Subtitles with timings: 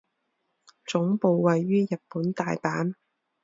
[0.83, 2.95] 总部位于日本大阪。